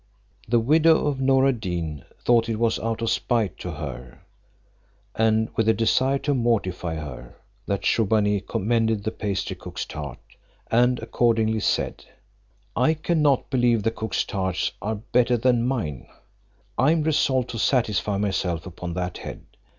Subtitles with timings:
[0.47, 4.23] The widow of Noor ad Deen thought it was out of spite to her,
[5.13, 7.35] and with a desire to mortify her,
[7.67, 10.17] that Shubbaunee commended the pastry cook's tart;
[10.71, 12.03] and accordingly said,
[12.75, 16.07] "I cannot believe the cook's tarts are better than mine;
[16.79, 19.41] I am resolved to satisfy myself upon that head.